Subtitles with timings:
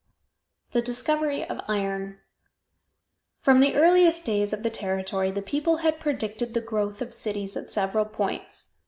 [0.71, 2.17] THE DISCOVERY OF IRON.
[3.39, 7.55] From the earliest days of the territory the people had predicted the growth of cities
[7.55, 8.77] at several points.